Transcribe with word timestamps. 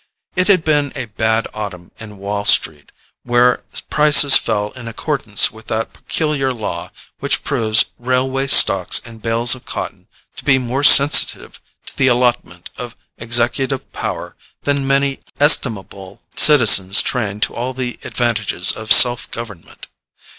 It 0.35 0.47
had 0.47 0.63
been 0.63 0.91
a 0.95 1.05
bad 1.05 1.47
autumn 1.53 1.91
in 1.99 2.17
Wall 2.17 2.43
Street, 2.43 2.91
where 3.21 3.63
prices 3.91 4.35
fell 4.35 4.71
in 4.71 4.87
accordance 4.87 5.51
with 5.51 5.67
that 5.67 5.93
peculiar 5.93 6.51
law 6.51 6.89
which 7.19 7.43
proves 7.43 7.85
railway 7.99 8.47
stocks 8.47 8.99
and 9.05 9.21
bales 9.21 9.53
of 9.53 9.67
cotton 9.67 10.07
to 10.37 10.43
be 10.43 10.57
more 10.57 10.83
sensitive 10.83 11.61
to 11.85 11.95
the 11.95 12.07
allotment 12.07 12.71
of 12.77 12.95
executive 13.19 13.93
power 13.93 14.35
than 14.63 14.87
many 14.87 15.19
estimable 15.39 16.23
citizens 16.35 17.03
trained 17.03 17.43
to 17.43 17.53
all 17.53 17.71
the 17.75 17.99
advantages 18.03 18.71
of 18.71 18.91
self 18.91 19.29
government. 19.29 19.85